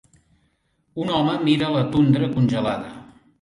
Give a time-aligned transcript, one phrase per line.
[1.03, 2.91] Un home mira la tundra congelada.